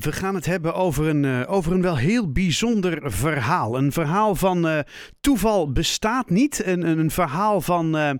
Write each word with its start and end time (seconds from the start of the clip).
We 0.00 0.12
gaan 0.12 0.34
het 0.34 0.46
hebben 0.46 0.74
over 0.74 1.06
een, 1.08 1.24
uh, 1.24 1.40
over 1.46 1.72
een 1.72 1.82
wel 1.82 1.96
heel 1.96 2.32
bijzonder 2.32 3.12
verhaal. 3.12 3.76
Een 3.76 3.92
verhaal 3.92 4.34
van 4.34 4.66
uh, 4.66 4.78
toeval 5.20 5.72
bestaat 5.72 6.30
niet. 6.30 6.66
Een, 6.66 6.98
een 6.98 7.10
verhaal 7.10 7.60
van 7.60 7.96
uh, 7.96 8.10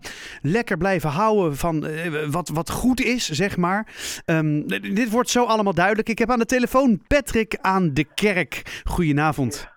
lekker 0.42 0.76
blijven 0.76 1.10
houden 1.10 1.56
van 1.56 1.86
wat, 2.30 2.48
wat 2.48 2.70
goed 2.70 3.00
is, 3.00 3.28
zeg 3.28 3.56
maar. 3.56 3.92
Um, 4.26 4.66
dit 4.68 5.10
wordt 5.10 5.30
zo 5.30 5.44
allemaal 5.44 5.74
duidelijk. 5.74 6.08
Ik 6.08 6.18
heb 6.18 6.30
aan 6.30 6.38
de 6.38 6.44
telefoon 6.44 7.00
Patrick 7.06 7.58
aan 7.60 7.94
de 7.94 8.04
kerk. 8.14 8.82
Goedenavond. 8.84 9.68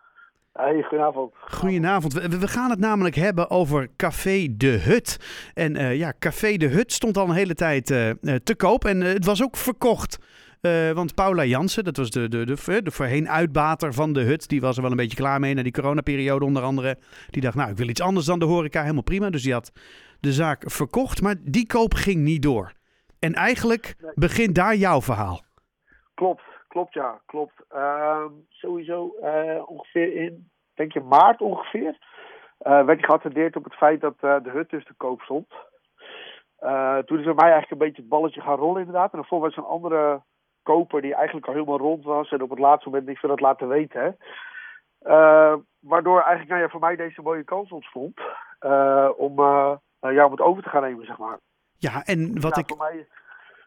Hey, 0.54 0.82
goedenavond. 0.82 1.34
Goedenavond. 1.40 2.14
We, 2.14 2.40
we, 2.40 2.48
gaan 2.48 2.70
het 2.70 2.80
namelijk 2.80 3.16
hebben 3.16 3.50
over 3.50 3.90
Café 3.96 4.48
de 4.52 4.80
Hut. 4.84 5.18
En 5.54 5.96
ja, 5.98 6.14
Café 6.20 6.58
de 6.58 6.68
Hut 6.68 6.94
stond 6.94 7.18
al 7.18 7.30
een 7.30 7.36
hele 7.36 7.56
tijd 7.56 7.86
te 7.86 8.56
koop. 8.58 8.86
En 8.86 9.02
het 9.02 9.26
was 9.26 9.44
ook 9.44 9.58
verkocht. 9.58 10.18
Uh, 10.62 10.92
want 10.92 11.16
Paula 11.16 11.44
Jansen, 11.44 11.84
dat 11.84 11.98
was 11.98 12.10
de, 12.10 12.28
de, 12.28 12.46
de, 12.46 12.82
de 12.82 12.92
voorheen 12.92 13.30
uitbater 13.30 13.94
van 13.94 14.14
de 14.14 14.22
hut, 14.22 14.50
die 14.50 14.62
was 14.62 14.76
er 14.76 14.82
wel 14.82 14.92
een 14.92 14.98
beetje 14.98 15.18
klaar 15.18 15.40
mee 15.40 15.54
na 15.54 15.64
die 15.64 15.72
coronaperiode 15.72 16.46
onder 16.46 16.64
andere. 16.64 16.98
Die 17.30 17.42
dacht, 17.42 17.56
nou, 17.56 17.70
ik 17.70 17.78
wil 17.78 17.88
iets 17.88 18.02
anders 18.02 18.26
dan 18.26 18.40
de 18.40 18.46
horeca, 18.46 18.82
helemaal 18.82 19.04
prima. 19.04 19.30
Dus 19.30 19.44
die 19.44 19.54
had 19.54 19.72
de 20.20 20.32
zaak 20.32 20.64
verkocht, 20.66 21.22
maar 21.22 21.36
die 21.42 21.68
koop 21.68 21.94
ging 21.94 22.24
niet 22.24 22.42
door. 22.42 22.72
En 23.20 23.34
eigenlijk 23.34 23.96
begint 24.16 24.56
daar 24.56 24.76
jouw 24.76 25.02
verhaal. 25.02 25.42
Klopt, 26.14 26.44
klopt 26.68 26.94
ja, 26.94 27.22
klopt. 27.26 27.54
Uh, 27.76 28.26
sowieso 28.50 29.16
uh, 29.22 29.70
ongeveer 29.70 30.16
in, 30.16 30.50
denk 30.74 30.94
je 30.94 31.02
maart 31.02 31.42
ongeveer, 31.42 31.98
werd 32.58 32.88
hij 32.88 32.98
geattendeerd 33.00 33.56
op 33.56 33.64
het 33.64 33.74
feit 33.74 34.02
dat 34.02 34.20
de 34.20 34.50
hut 34.54 34.70
dus 34.70 34.86
te 34.86 34.94
koop 34.98 35.22
stond. 35.22 35.48
toen 37.06 37.20
is 37.20 37.26
er 37.26 37.36
mij 37.36 37.52
eigenlijk 37.52 37.72
een 37.72 37.88
beetje 37.88 38.02
het 38.02 38.10
balletje 38.10 38.42
gaan 38.42 38.58
rollen 38.58 38.80
inderdaad. 38.80 39.12
En 39.12 39.18
daarvoor 39.18 39.40
was 39.40 39.58
een 39.58 39.64
andere 39.64 40.22
koper 40.72 41.02
die 41.02 41.16
eigenlijk 41.16 41.48
al 41.48 41.54
helemaal 41.54 41.78
rond 41.78 42.04
was 42.04 42.32
en 42.32 42.42
op 42.42 42.50
het 42.50 42.60
laatste 42.60 42.90
moment 42.90 43.08
niks 43.08 43.20
van 43.20 43.30
dat 43.30 43.40
laten 43.40 43.68
weten. 43.68 44.02
Hè. 44.02 44.10
Uh, 45.04 45.56
waardoor 45.80 46.20
eigenlijk 46.20 46.50
nou 46.50 46.62
ja, 46.62 46.70
voor 46.70 46.80
mij 46.80 46.96
deze 46.96 47.22
mooie 47.22 47.44
kans 47.44 47.72
ontstond 47.72 48.20
uh, 48.66 49.10
om, 49.18 49.40
uh, 49.40 49.74
ja, 50.00 50.26
om 50.26 50.32
het 50.32 50.42
over 50.42 50.64
te 50.64 50.70
gaan 50.70 50.82
nemen, 50.82 51.06
zeg 51.06 51.18
maar. 51.18 51.40
Ja, 51.78 52.04
en 52.06 52.42
wat 52.42 52.58
ik... 52.58 52.76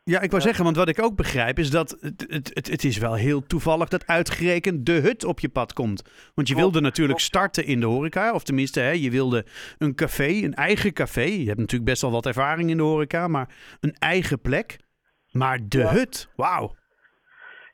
Ja, 0.04 0.20
ik 0.20 0.30
wou 0.30 0.42
zeggen, 0.42 0.64
want 0.64 0.76
wat 0.76 0.88
ik 0.88 1.02
ook 1.02 1.16
begrijp 1.16 1.58
is 1.58 1.70
dat 1.70 1.96
het, 2.00 2.24
het, 2.28 2.68
het, 2.70 2.84
is 2.84 2.98
wel 2.98 3.14
heel 3.14 3.46
toevallig 3.46 3.88
dat 3.88 4.06
uitgerekend 4.06 4.86
de 4.86 4.92
hut 4.92 5.24
op 5.24 5.40
je 5.40 5.48
pad 5.48 5.72
komt. 5.72 6.30
Want 6.34 6.48
je 6.48 6.54
wilde 6.54 6.80
natuurlijk 6.80 7.20
starten 7.20 7.64
in 7.64 7.80
de 7.80 7.86
horeca, 7.86 8.32
of 8.32 8.42
tenminste, 8.42 8.80
hè, 8.80 8.90
je 8.90 9.10
wilde 9.10 9.46
een 9.78 9.94
café, 9.94 10.28
een 10.28 10.54
eigen 10.54 10.92
café. 10.92 11.20
Je 11.20 11.46
hebt 11.46 11.58
natuurlijk 11.58 11.90
best 11.90 12.02
wel 12.02 12.10
wat 12.10 12.26
ervaring 12.26 12.70
in 12.70 12.76
de 12.76 12.82
horeca, 12.82 13.28
maar 13.28 13.48
een 13.80 13.94
eigen 13.98 14.40
plek. 14.40 14.78
Maar 15.32 15.58
de 15.68 15.88
hut, 15.88 16.28
wauw. 16.36 16.74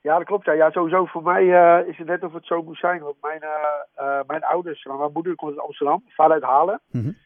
Ja, 0.06 0.16
dat 0.16 0.26
klopt. 0.26 0.44
Ja, 0.44 0.52
ja 0.52 0.70
sowieso 0.70 1.04
voor 1.04 1.22
mij 1.22 1.44
uh, 1.44 1.88
is 1.88 1.98
het 1.98 2.06
net 2.06 2.22
of 2.22 2.32
het 2.32 2.46
zo 2.46 2.62
moet 2.62 2.78
zijn. 2.78 3.00
Want 3.00 3.16
mijn, 3.20 3.42
uh, 3.42 4.06
uh, 4.06 4.20
mijn 4.26 4.44
ouders, 4.44 4.84
mijn 4.84 5.12
moeder 5.12 5.34
komt 5.34 5.50
uit 5.50 5.66
Amsterdam, 5.66 6.02
vader 6.08 6.32
uit 6.32 6.42
Halen. 6.42 6.80
Mm 6.90 7.02
-hmm. 7.02 7.16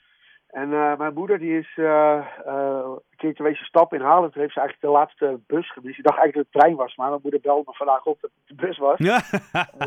En 0.50 0.68
mijn 0.98 1.14
moeder 1.14 1.38
die 1.38 1.58
is 1.58 1.72
een 1.76 3.00
keertje 3.16 3.42
wezen 3.42 3.66
stappen 3.66 3.98
in 3.98 4.04
Halen. 4.04 4.30
Toen 4.30 4.40
heeft 4.40 4.52
ze 4.52 4.60
eigenlijk 4.60 4.92
de 4.92 4.98
laatste 4.98 5.40
bus 5.46 5.72
gemist. 5.72 5.98
Ik 5.98 6.04
dacht 6.04 6.18
eigenlijk 6.18 6.34
dat 6.34 6.44
het 6.44 6.62
trein 6.62 6.76
was, 6.76 6.96
maar 6.96 7.08
mijn 7.08 7.20
moeder 7.22 7.40
belde 7.40 7.62
me 7.66 7.72
vandaag 7.72 8.04
op 8.04 8.20
dat 8.20 8.30
het 8.34 8.58
de 8.58 8.66
bus 8.66 8.78
was. 8.78 8.98
Ja. 9.08 9.20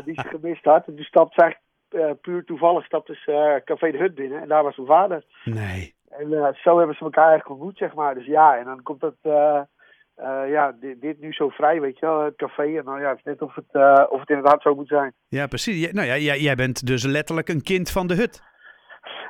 die 0.04 0.14
ze 0.14 0.28
gemist 0.28 0.64
had. 0.64 0.86
En 0.86 0.94
die 0.94 1.04
stapt 1.04 1.38
eigenlijk 1.38 2.20
puur 2.20 2.44
toevallig 2.44 2.84
stapte 2.84 3.14
ze 3.14 3.62
Café 3.64 3.90
de 3.90 3.98
Hut 3.98 4.14
binnen. 4.14 4.40
En 4.40 4.48
daar 4.48 4.62
was 4.62 4.76
mijn 4.76 4.88
vader. 4.88 5.24
Nee. 5.44 5.94
En 6.08 6.56
zo 6.62 6.78
hebben 6.78 6.96
ze 6.96 7.04
elkaar 7.04 7.28
eigenlijk 7.28 7.60
ontmoet, 7.60 7.78
zeg 7.78 7.94
maar. 7.94 8.14
Dus 8.14 8.26
ja, 8.26 8.56
en 8.56 8.64
dan 8.64 8.82
komt 8.82 9.00
dat 9.00 9.16
uh, 10.18 10.50
ja, 10.50 10.72
dit, 10.80 11.00
dit, 11.00 11.20
nu 11.20 11.32
zo 11.32 11.48
vrij, 11.48 11.80
weet 11.80 11.98
je 11.98 12.06
wel, 12.06 12.24
het 12.24 12.36
café. 12.36 12.62
En 12.62 12.84
nou 12.84 13.00
ja, 13.00 13.08
het 13.08 13.18
is 13.18 13.24
net 13.24 13.42
of 13.42 13.54
het, 13.54 13.64
uh, 13.72 14.04
of 14.08 14.20
het 14.20 14.28
inderdaad 14.28 14.62
zo 14.62 14.74
moet 14.74 14.88
zijn. 14.88 15.12
Ja, 15.28 15.46
precies. 15.46 15.92
Nou 15.92 16.06
ja, 16.06 16.16
jij, 16.16 16.38
jij 16.40 16.54
bent 16.54 16.86
dus 16.86 17.04
letterlijk 17.04 17.48
een 17.48 17.62
kind 17.62 17.90
van 17.90 18.06
de 18.06 18.14
hut. 18.14 18.42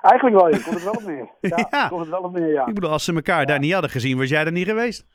Eigenlijk 0.03 0.41
wel, 0.41 0.55
je 0.55 0.63
kon 0.63 0.75
het 0.75 0.85
wel 0.85 0.93
op 0.93 1.03
meer. 1.03 1.29
Ja, 1.57 1.67
ja. 1.71 1.89
kon 1.89 2.01
het 2.01 2.09
wel 2.09 2.23
op 2.23 2.33
meer, 2.33 2.53
ja. 2.53 2.67
Ik 2.67 2.75
bedoel, 2.75 2.91
als 2.91 3.05
ze 3.05 3.15
elkaar 3.15 3.41
ja. 3.41 3.45
daar 3.45 3.59
niet 3.59 3.73
hadden 3.73 3.91
gezien, 3.91 4.19
was 4.19 4.29
jij 4.29 4.45
er 4.45 4.53
niet 4.53 4.69
geweest? 4.69 5.07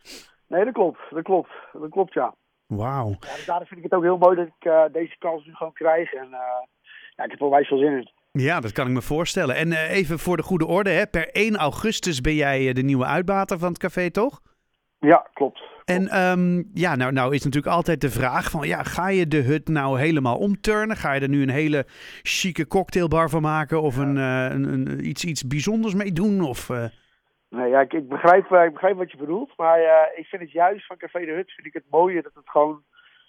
Nee, 0.48 0.66
dat 0.66 0.74
klopt. 0.74 1.00
Dat 1.10 1.24
klopt. 1.24 1.52
Dat 1.74 1.90
klopt, 1.90 2.14
ja. 2.14 2.36
Wauw. 2.68 3.10
Ja, 3.10 3.18
dus 3.20 3.46
daarom 3.46 3.68
vind 3.68 3.80
ik 3.80 3.86
het 3.86 3.94
ook 3.94 4.04
heel 4.04 4.18
mooi 4.18 4.36
dat 4.36 4.48
ik 4.48 4.66
uh, 4.66 4.84
deze 4.92 5.16
kans 5.18 5.46
nu 5.46 5.54
gewoon 5.54 5.74
krijg. 5.74 6.14
En 6.14 6.28
ja, 7.16 7.24
ik 7.24 7.32
heb 7.32 7.42
er 7.42 7.50
wijs 7.50 7.68
veel 7.68 7.78
zin 7.78 7.92
in. 7.92 8.12
Ja, 8.32 8.60
dat 8.60 8.72
kan 8.72 8.88
ik 8.88 8.94
me 8.94 9.02
voorstellen. 9.02 9.56
En 9.56 9.74
even 9.74 10.20
voor 10.20 10.38
de 10.38 10.44
goede 10.44 10.66
orde, 10.66 10.90
hè. 10.90 11.08
per 11.08 11.30
1 11.32 11.56
augustus 11.56 12.22
ben 12.22 12.36
jij 12.36 12.74
de 12.74 12.82
nieuwe 12.84 13.06
uitbater 13.06 13.60
van 13.60 13.68
het 13.68 13.78
café, 13.78 14.12
toch? 14.12 14.40
Ja, 15.00 15.28
klopt. 15.34 15.62
En 15.86 16.20
um, 16.22 16.70
ja, 16.74 16.96
nou, 16.96 17.12
nou 17.12 17.34
is 17.34 17.44
natuurlijk 17.44 17.76
altijd 17.76 18.02
de 18.02 18.10
vraag 18.10 18.50
van, 18.50 18.68
ja, 18.68 18.84
ga 18.84 19.10
je 19.10 19.28
de 19.28 19.42
hut 19.42 19.68
nou 19.68 20.00
helemaal 20.00 20.38
omturnen? 20.38 20.96
Ga 20.96 21.14
je 21.14 21.22
er 21.22 21.30
nu 21.30 21.42
een 21.42 21.50
hele 21.50 21.86
chique 22.22 22.68
cocktailbar 22.68 23.30
van 23.30 23.42
maken 23.42 23.82
of 23.82 23.98
een, 23.98 24.16
uh, 24.16 24.50
een, 24.50 24.64
een, 24.64 25.06
iets, 25.06 25.26
iets 25.26 25.48
bijzonders 25.48 25.94
mee 25.94 26.12
doen? 26.12 26.42
Of, 26.42 26.70
uh... 26.70 26.86
Nee, 27.50 27.70
ja, 27.70 27.80
ik, 27.82 27.94
ik, 27.94 28.08
begrijp, 28.08 28.52
uh, 28.52 28.64
ik 28.64 28.74
begrijp 28.74 28.98
wat 28.98 29.12
je 29.12 29.18
bedoelt, 29.18 29.54
maar 29.58 29.80
ik 30.16 30.26
vind 30.26 30.42
het 30.42 30.52
juist 30.52 30.86
van 30.86 30.98
Café 30.98 31.26
de 31.26 31.32
Hut, 31.32 31.52
vind 31.52 31.68
ik 31.68 31.74
het 31.74 31.90
mooie 31.90 32.22
dat 32.22 32.34
het 32.34 32.50
gewoon, 32.50 32.84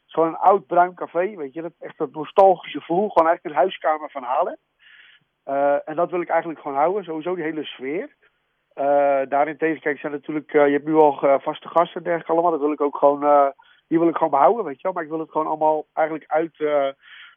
gewoon 0.06 0.28
een 0.28 0.36
oud 0.36 0.66
bruin 0.66 0.94
café, 0.94 1.36
weet 1.36 1.54
je, 1.54 1.62
dat 1.62 1.72
echt 1.78 1.98
dat 1.98 2.12
nostalgische 2.12 2.78
gevoel, 2.78 3.08
gewoon 3.08 3.28
eigenlijk 3.28 3.44
een 3.44 3.62
huiskamer 3.62 4.10
van 4.10 4.22
Halen. 4.22 4.58
en 5.84 5.96
dat 5.96 6.10
wil 6.10 6.20
ik 6.20 6.28
eigenlijk 6.28 6.60
gewoon 6.60 6.76
houden, 6.76 7.04
sowieso 7.04 7.34
die 7.34 7.44
hele 7.44 7.64
sfeer. 7.64 8.08
Uh, 8.80 9.20
daarentegen, 9.28 9.80
kijk, 9.80 9.98
zijn 9.98 10.12
natuurlijk, 10.12 10.52
uh, 10.52 10.66
je 10.66 10.72
hebt 10.72 10.86
nu 10.86 10.94
al 10.94 11.24
uh, 11.24 11.34
vaste 11.38 11.68
gasten 11.68 11.96
en 11.96 12.02
dergelijke 12.02 12.32
allemaal. 12.32 12.50
Dat 12.50 12.60
wil 12.60 12.72
ik 12.72 12.80
ook 12.80 12.96
gewoon, 12.96 13.52
die 13.88 13.98
wil 13.98 14.08
ik 14.08 14.16
gewoon 14.16 14.30
behouden, 14.30 14.64
weet 14.64 14.76
je 14.76 14.82
wel. 14.82 14.92
Maar 14.92 15.02
ik 15.02 15.08
wil 15.08 15.18
het 15.18 15.30
gewoon 15.30 15.46
allemaal 15.46 15.86
eigenlijk 15.92 16.30
uit, 16.30 16.56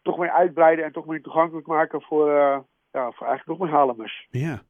toch 0.01 0.17
meer 0.17 0.31
uitbreiden 0.31 0.85
en 0.85 0.91
toch 0.91 1.05
meer 1.05 1.21
toegankelijk 1.21 1.67
maken 1.67 2.01
voor, 2.01 2.29
ja, 2.91 3.11
voor 3.11 3.27
eigenlijk 3.27 3.45
nog 3.45 3.57
meer 3.57 3.77
halemers. 3.77 4.27
Ja. 4.29 4.61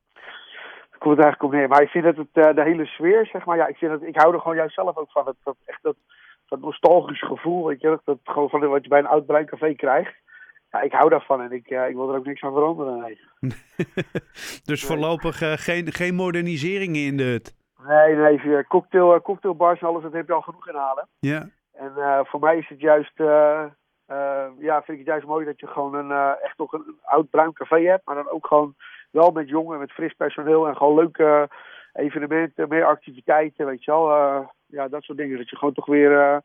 Dat 0.89 0.99
komt 0.99 1.17
het 1.17 1.25
eigenlijk 1.25 1.43
op 1.43 1.51
neer. 1.51 1.67
Maar 1.67 1.81
ik 1.81 1.89
vind 1.89 2.03
dat 2.03 2.15
het, 2.15 2.55
de 2.55 2.63
hele 2.63 2.85
sfeer, 2.85 3.25
zeg 3.25 3.45
maar, 3.45 3.57
ja, 3.57 3.67
ik, 3.67 3.77
vind 3.77 3.91
dat, 3.91 4.01
ik 4.01 4.15
hou 4.15 4.33
er 4.33 4.41
gewoon 4.41 4.57
juist 4.57 4.75
zelf 4.75 4.97
ook 4.97 5.11
van. 5.11 5.25
Dat, 5.25 5.35
dat 5.43 5.55
echt 5.65 5.83
dat, 5.83 5.95
dat 6.47 6.59
nostalgische 6.59 7.25
gevoel, 7.25 7.67
weet 7.67 7.81
je, 7.81 7.87
dat, 7.87 8.01
dat 8.03 8.17
gewoon 8.23 8.49
van 8.49 8.67
wat 8.67 8.83
je 8.83 8.89
bij 8.89 8.99
een 8.99 9.07
oud 9.07 9.25
bruin 9.25 9.45
café 9.45 9.73
krijgt 9.73 10.22
ja, 10.73 10.81
ik 10.81 10.91
hou 10.91 11.09
daarvan 11.09 11.41
en 11.41 11.51
ik, 11.51 11.69
uh, 11.69 11.87
ik 11.87 11.95
wil 11.95 12.09
er 12.09 12.17
ook 12.17 12.25
niks 12.25 12.41
aan 12.41 12.53
veranderen. 12.53 12.99
Nee. 12.99 13.19
dus 14.69 14.85
voorlopig 14.85 15.41
uh, 15.41 15.51
geen, 15.55 15.91
geen 15.91 16.15
moderniseringen 16.15 17.01
in 17.01 17.17
de 17.17 17.23
hut? 17.23 17.55
Nee, 17.87 18.15
nee, 18.15 18.63
cocktail, 18.67 19.21
cocktailbars 19.21 19.81
en 19.81 19.87
alles, 19.87 20.03
dat 20.03 20.13
heb 20.13 20.27
je 20.27 20.33
al 20.33 20.41
genoeg 20.41 20.67
inhalen. 20.67 21.07
Ja. 21.19 21.49
En 21.73 22.25
voor 22.25 22.39
mij 22.39 22.57
is 22.57 22.69
het 22.69 22.79
juist, 22.79 23.17
ja, 24.59 24.81
vind 24.83 24.87
ik 24.87 24.97
het 24.97 25.05
juist 25.05 25.25
mooi 25.25 25.45
dat 25.45 25.59
je 25.59 25.67
gewoon 25.67 25.95
een, 25.95 26.37
echt 26.41 26.57
nog 26.57 26.73
een, 26.73 26.83
een, 26.87 26.97
oud 27.03 27.29
bruin 27.29 27.53
café 27.53 27.81
hebt. 27.81 28.05
Maar 28.05 28.15
dan 28.15 28.29
ook 28.29 28.47
gewoon 28.47 28.75
wel 29.11 29.31
met 29.31 29.49
jongen, 29.49 29.79
met 29.79 29.91
fris 29.91 30.13
personeel 30.13 30.67
en 30.67 30.75
gewoon 30.75 30.95
leuke 30.95 31.49
evenementen, 31.93 32.69
meer 32.69 32.85
activiteiten, 32.85 33.65
weet 33.65 33.83
je 33.83 33.91
wel. 33.91 34.09
ja, 34.65 34.87
dat 34.87 35.03
soort 35.03 35.17
dingen. 35.17 35.37
Dat 35.37 35.49
je 35.49 35.57
gewoon 35.57 35.73
toch 35.73 35.85
weer 35.85 36.43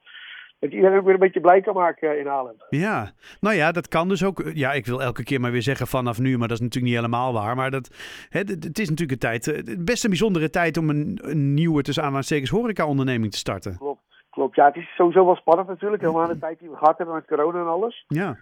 dat 0.58 0.72
iedereen 0.72 0.98
ook 0.98 1.04
weer 1.04 1.14
een 1.14 1.20
beetje 1.20 1.40
blij 1.40 1.60
kan 1.60 1.74
maken 1.74 2.10
eh, 2.10 2.18
in 2.18 2.26
Haarlem. 2.26 2.56
Ja, 2.68 3.10
nou 3.40 3.54
ja, 3.54 3.72
dat 3.72 3.88
kan 3.88 4.08
dus 4.08 4.24
ook. 4.24 4.50
Ja, 4.54 4.72
ik 4.72 4.86
wil 4.86 5.02
elke 5.02 5.24
keer 5.24 5.40
maar 5.40 5.50
weer 5.50 5.62
zeggen 5.62 5.86
vanaf 5.86 6.18
nu, 6.18 6.38
maar 6.38 6.48
dat 6.48 6.56
is 6.56 6.62
natuurlijk 6.62 6.92
niet 6.92 7.02
helemaal 7.02 7.32
waar. 7.32 7.56
Maar 7.56 7.70
dat, 7.70 7.88
hè, 8.28 8.40
het 8.40 8.78
is 8.78 8.88
natuurlijk 8.88 9.10
een 9.22 9.30
tijd, 9.30 9.46
eh, 9.46 9.76
best 9.78 10.04
een 10.04 10.10
bijzondere 10.10 10.50
tijd 10.50 10.76
om 10.76 10.90
een, 10.90 11.18
een 11.22 11.54
nieuwe, 11.54 11.82
tussen 11.82 12.02
aanhalingstekens, 12.02 12.50
horeca-onderneming 12.50 13.32
te 13.32 13.38
starten. 13.38 13.76
Klopt, 13.76 14.24
klopt. 14.30 14.56
Ja, 14.56 14.66
het 14.66 14.76
is 14.76 14.94
sowieso 14.94 15.24
wel 15.24 15.36
spannend 15.36 15.68
natuurlijk, 15.68 16.02
helemaal 16.02 16.22
aan 16.22 16.28
de 16.28 16.38
tijd 16.38 16.58
die 16.58 16.70
we 16.70 16.76
gehad 16.76 16.96
hebben 16.96 17.14
met 17.14 17.26
corona 17.26 17.60
en 17.60 17.68
alles. 17.68 18.04
Ja. 18.08 18.36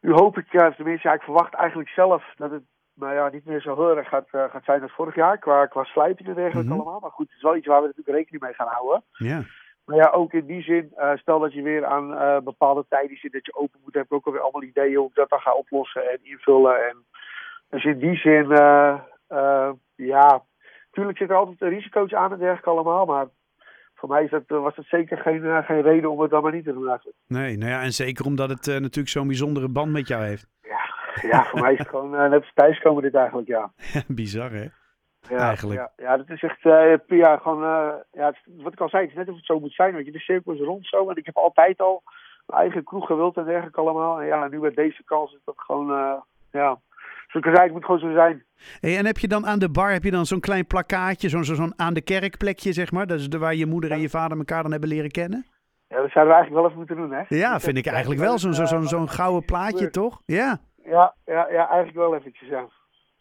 Nu 0.00 0.12
hoop 0.12 0.38
ik, 0.38 0.52
uh, 0.52 0.66
tenminste, 0.66 1.08
ja, 1.08 1.14
ik 1.14 1.22
verwacht 1.22 1.54
eigenlijk 1.54 1.88
zelf 1.88 2.24
dat 2.36 2.50
het 2.50 2.62
nou 2.94 3.14
ja, 3.14 3.28
niet 3.28 3.44
meer 3.44 3.60
zo 3.60 3.74
heel 3.74 3.96
erg 3.96 4.08
gaat, 4.08 4.28
uh, 4.32 4.44
gaat 4.50 4.64
zijn 4.64 4.82
als 4.82 4.92
vorig 4.92 5.14
jaar, 5.14 5.38
qua, 5.38 5.66
qua 5.66 5.84
slijting 5.84 6.28
en 6.28 6.34
dergelijke 6.34 6.68
mm 6.68 6.76
-hmm. 6.76 6.80
allemaal. 6.80 7.00
Maar 7.00 7.10
goed, 7.10 7.26
het 7.26 7.36
is 7.36 7.42
wel 7.42 7.56
iets 7.56 7.66
waar 7.66 7.80
we 7.80 7.86
natuurlijk 7.86 8.16
rekening 8.16 8.42
mee 8.42 8.54
gaan 8.54 8.68
houden. 8.68 9.02
Ja. 9.12 9.42
Maar 9.84 9.96
ja, 9.96 10.10
ook 10.10 10.32
in 10.32 10.46
die 10.46 10.62
zin, 10.62 10.92
uh, 10.96 11.16
stel 11.16 11.38
dat 11.38 11.52
je 11.52 11.62
weer 11.62 11.84
aan 11.84 12.12
uh, 12.12 12.38
bepaalde 12.38 12.84
tijden 12.88 13.16
zit 13.16 13.32
dat 13.32 13.46
je 13.46 13.54
open 13.54 13.80
moet, 13.84 13.94
heb 13.94 14.04
ik 14.04 14.12
ook 14.12 14.26
alweer 14.26 14.40
allemaal 14.40 14.62
ideeën 14.62 14.96
hoe 14.96 15.08
ik 15.08 15.14
dat 15.14 15.28
dan 15.28 15.40
ga 15.40 15.52
oplossen 15.52 16.10
en 16.10 16.18
invullen. 16.22 16.88
En 16.88 16.96
dus 17.70 17.84
in 17.84 17.98
die 17.98 18.16
zin, 18.16 18.50
uh, 18.50 18.98
ja, 19.94 20.42
natuurlijk 20.86 21.18
zit 21.18 21.30
er 21.30 21.36
altijd 21.36 21.60
risico's 21.60 22.14
aan 22.14 22.32
en 22.32 22.38
dergelijke 22.38 22.70
allemaal, 22.70 23.04
maar 23.06 23.26
voor 23.94 24.08
mij 24.08 24.24
is 24.24 24.30
dat, 24.30 24.42
was 24.46 24.76
het 24.76 24.86
zeker 24.86 25.18
geen, 25.18 25.64
geen 25.64 25.82
reden 25.82 26.10
om 26.10 26.20
het 26.20 26.30
dan 26.30 26.42
maar 26.42 26.52
niet 26.52 26.64
te 26.64 26.72
doen 26.72 26.88
eigenlijk. 26.88 27.16
Nee, 27.26 27.56
nou 27.56 27.70
ja, 27.70 27.82
en 27.82 27.92
zeker 27.92 28.24
omdat 28.24 28.48
het 28.48 28.66
natuurlijk 28.66 29.08
zo'n 29.08 29.26
bijzondere 29.26 29.68
band 29.68 29.92
met 29.92 30.08
jou 30.08 30.24
heeft. 30.24 30.46
Ja, 30.62 30.80
ja 31.28 31.44
voor 31.44 31.60
mij 31.60 31.72
is 31.72 31.78
het 31.78 31.88
gewoon 31.94 32.30
net 32.30 32.50
thuiskomen 32.54 33.02
dit 33.02 33.14
eigenlijk, 33.14 33.48
ja. 33.48 33.72
Bizar 34.08 34.50
hè? 34.50 34.66
Ja, 35.28 35.38
eigenlijk. 35.38 35.80
Ja, 35.80 35.90
ja, 35.96 36.16
dat 36.16 36.30
is 36.30 36.42
echt 36.42 36.64
uh, 36.64 36.94
ja, 37.06 37.36
gewoon, 37.36 37.62
uh, 37.62 37.92
ja, 38.12 38.34
wat 38.44 38.72
ik 38.72 38.80
al 38.80 38.88
zei, 38.88 39.02
het 39.02 39.10
is 39.10 39.18
net 39.18 39.28
of 39.28 39.36
het 39.36 39.44
zo 39.44 39.60
moet 39.60 39.72
zijn. 39.72 39.92
Want 39.92 40.06
je, 40.06 40.12
de 40.12 40.18
cirkel 40.18 40.52
is 40.52 40.60
rond 40.60 40.86
zo. 40.86 41.08
En 41.10 41.16
ik 41.16 41.26
heb 41.26 41.36
altijd 41.36 41.80
al 41.80 42.02
mijn 42.46 42.60
eigen 42.60 42.84
kroeg 42.84 43.06
gewild 43.06 43.36
en 43.36 43.44
dergelijke 43.44 43.80
allemaal. 43.80 44.20
En 44.20 44.26
ja, 44.26 44.48
nu 44.48 44.58
met 44.58 44.74
deze 44.74 45.04
kans 45.04 45.32
is 45.32 45.40
dat 45.44 45.54
gewoon, 45.56 45.90
uh, 45.90 46.14
ja, 46.50 46.78
zoals 47.28 47.46
ik 47.46 47.54
zei, 47.54 47.62
het 47.62 47.72
moet 47.72 47.84
gewoon 47.84 48.00
zo 48.00 48.12
zijn. 48.12 48.44
Hey, 48.80 48.98
en 48.98 49.06
heb 49.06 49.18
je 49.18 49.28
dan 49.28 49.46
aan 49.46 49.58
de 49.58 49.70
bar, 49.70 49.92
heb 49.92 50.04
je 50.04 50.10
dan 50.10 50.26
zo'n 50.26 50.40
klein 50.40 50.66
plakkaatje, 50.66 51.28
zo'n 51.28 51.44
zo, 51.44 51.68
aan 51.76 51.94
de 51.94 52.02
kerkplekje, 52.02 52.72
zeg 52.72 52.92
maar? 52.92 53.06
Dat 53.06 53.18
is 53.18 53.28
de, 53.28 53.38
waar 53.38 53.54
je 53.54 53.66
moeder 53.66 53.90
en 53.90 54.00
je 54.00 54.08
vader 54.08 54.38
elkaar 54.38 54.62
dan 54.62 54.70
hebben 54.70 54.88
leren 54.88 55.10
kennen? 55.10 55.46
Ja, 55.88 56.00
dat 56.00 56.10
zouden 56.10 56.34
we 56.34 56.40
eigenlijk 56.40 56.52
wel 56.52 56.64
even 56.64 56.78
moeten 56.78 56.96
doen, 56.96 57.12
hè? 57.12 57.36
Ja, 57.36 57.60
vind 57.60 57.76
ik 57.76 57.86
eigenlijk 57.86 58.20
wel. 58.20 58.38
Zo'n 58.38 58.54
zo, 58.54 58.64
zo, 58.64 58.80
zo'n 58.80 59.08
gouden 59.08 59.44
plaatje, 59.44 59.90
toch? 59.90 60.22
Ja. 60.24 60.58
Ja, 60.84 61.14
ja, 61.24 61.48
ja, 61.50 61.68
eigenlijk 61.68 61.96
wel 61.96 62.14
eventjes, 62.14 62.48
ja. 62.48 62.68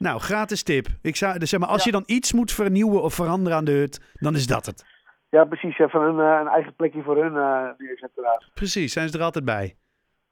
Nou, 0.01 0.19
gratis 0.19 0.63
tip. 0.63 0.88
Ik 1.01 1.15
zou, 1.15 1.39
dus 1.39 1.50
zeg 1.50 1.59
maar, 1.59 1.69
als 1.69 1.83
je 1.83 1.92
dan 1.92 2.03
iets 2.06 2.33
moet 2.33 2.51
vernieuwen 2.51 3.01
of 3.01 3.13
veranderen 3.13 3.57
aan 3.57 3.65
de 3.65 3.71
hut, 3.71 4.00
dan 4.13 4.36
is 4.36 4.48
dat 4.48 4.65
het. 4.65 4.86
Ja, 5.30 5.45
precies. 5.45 5.80
Even 5.80 6.01
een, 6.01 6.19
eh, 6.19 6.39
een 6.42 6.48
eigen 6.48 6.75
plekje 6.75 7.01
voor 7.03 7.18
hun 7.24 7.36
eh 7.36 7.69
neerzetten 7.77 8.24
daar. 8.24 8.50
Precies, 8.53 8.94
zijn 8.94 9.09
ze 9.09 9.18
er 9.18 9.24
altijd 9.24 9.45
bij. 9.45 9.75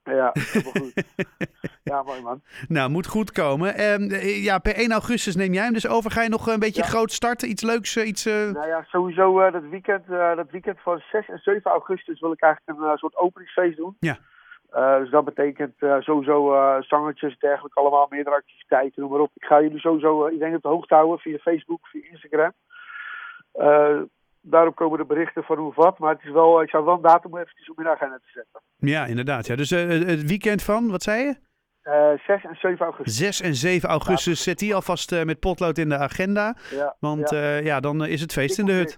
Ja, 0.03 0.31
helemaal 0.33 0.71
goed. 0.71 0.93
ja, 1.91 2.03
mooi 2.03 2.21
man. 2.21 2.41
Nou, 2.67 2.89
moet 2.89 3.07
goed 3.07 3.31
komen. 3.31 3.75
Ehm, 3.75 4.11
eh, 4.11 4.43
ja, 4.43 4.57
per 4.59 4.75
1 4.79 4.91
augustus 4.91 5.35
neem 5.35 5.53
jij 5.53 5.63
hem 5.63 5.73
dus 5.73 5.87
over. 5.87 6.11
Ga 6.11 6.21
je 6.21 6.29
nog 6.29 6.47
een 6.47 6.59
beetje 6.59 6.81
Ja. 6.81 6.87
groot 6.87 7.11
starten? 7.11 7.49
Iets 7.49 7.63
leuks? 7.63 7.97
Iets, 7.97 8.25
eh, 8.25 8.33
Nou 8.33 8.67
ja, 8.67 8.83
sowieso 8.87 9.51
dat, 9.51 9.63
weekend, 9.69 10.07
dat 10.35 10.49
weekend 10.51 10.79
van 10.81 11.01
6 11.11 11.27
en 11.27 11.37
7 11.37 11.71
augustus 11.71 12.19
wil 12.19 12.31
ik 12.31 12.41
eigenlijk 12.41 12.79
een 12.79 12.97
soort 12.97 13.17
openingsfeest 13.17 13.77
doen. 13.77 13.95
Ja. 13.99 14.17
Eh, 14.69 14.97
dus 14.97 15.09
dat 15.09 15.25
betekent 15.25 15.75
eh, 15.79 15.99
sowieso 15.99 16.53
eh 16.53 16.81
zangertjes, 16.81 17.39
dergelijke, 17.39 17.79
allemaal 17.79 18.07
meerdere 18.09 18.35
activiteiten, 18.35 19.01
noem 19.01 19.11
maar 19.11 19.19
op. 19.19 19.31
Ik 19.33 19.43
ga 19.43 19.61
jullie 19.61 19.79
sowieso, 19.79 20.25
ik 20.25 20.39
denk 20.39 20.55
op 20.55 20.61
de 20.61 20.67
hoogte 20.67 20.93
houden 20.93 21.19
via 21.19 21.37
Facebook, 21.37 21.87
via 21.87 22.01
Instagram. 22.11 22.53
Daarop 24.41 24.75
komen 24.75 24.97
de 24.97 25.05
berichten 25.05 25.43
van 25.43 25.57
hoe 25.57 25.67
of 25.67 25.75
wat, 25.75 25.99
maar 25.99 26.13
het 26.13 26.23
is 26.23 26.31
wel, 26.31 26.61
ik 26.61 26.69
zou 26.69 26.85
wel 26.85 26.93
een 26.93 27.01
datum 27.01 27.37
eventjes 27.37 27.69
op 27.69 27.77
mijn 27.77 27.89
agenda 27.89 28.15
te 28.15 28.31
zetten. 28.33 28.61
Ja, 28.77 29.05
inderdaad. 29.05 29.47
Ja. 29.47 29.55
Dus 29.55 29.69
het 29.69 30.27
weekend 30.27 30.63
van, 30.63 30.91
wat 30.91 31.03
zei 31.03 31.23
je? 31.23 31.35
Eh 31.81 32.11
6 32.25 32.43
en 32.43 32.55
7 32.55 32.85
augustus. 32.85 33.17
6 33.17 33.41
en 33.41 33.55
7 33.55 33.89
augustus. 33.89 34.43
Zet 34.43 34.59
die 34.59 34.75
alvast 34.75 35.23
met 35.25 35.39
potlood 35.39 35.77
in 35.77 35.89
de 35.89 35.97
agenda. 35.97 36.55
Ja, 36.71 36.95
Want 36.99 37.29
ja. 37.29 37.55
ja, 37.55 37.79
dan 37.79 38.05
is 38.05 38.21
het 38.21 38.31
feest 38.31 38.59
in 38.59 38.65
de 38.65 38.71
hut. 38.71 38.97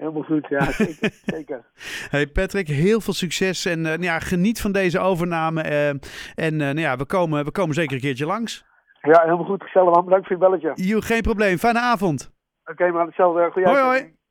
Helemaal 0.00 0.22
goed, 0.22 0.46
ja, 0.48 0.64
zeker. 0.84 1.10
zeker. 1.24 1.64
Hey 2.10 2.26
Patrick, 2.26 2.68
heel 2.68 3.00
veel 3.00 3.12
succes. 3.12 3.64
En 3.64 3.86
eh, 3.86 3.98
ja, 3.98 4.18
geniet 4.18 4.60
van 4.60 4.72
deze 4.72 4.98
overname. 4.98 5.62
eh, 5.62 5.88
en 5.88 6.00
eh, 6.34 6.58
nou 6.58 6.80
ja, 6.80 6.96
we 6.96 7.04
komen, 7.06 7.44
we 7.44 7.50
komen 7.50 7.74
zeker 7.74 7.94
een 7.94 8.00
keertje 8.00 8.26
langs. 8.26 8.64
Ja, 9.00 9.20
helemaal 9.22 9.44
goed. 9.44 9.62
Gezellig 9.62 9.94
man. 9.94 10.04
Bedankt 10.04 10.26
voor 10.26 10.36
je 10.36 10.42
belletje. 10.42 10.72
Jo, 10.74 11.00
geen 11.00 11.22
probleem. 11.22 11.58
Fijne 11.58 11.80
avond. 11.80 12.32
Oké 12.64 12.90
man, 12.90 13.06
hetzelfde. 13.06 13.50
Goeie 13.52 13.68
Hoi, 13.68 13.80
hoi. 13.82 14.18